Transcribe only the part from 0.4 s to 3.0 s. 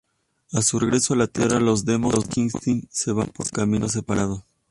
A su regreso a la Tierra, los Demon Knights